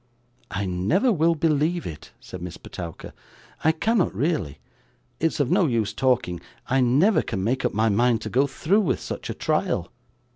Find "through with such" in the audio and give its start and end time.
8.47-9.29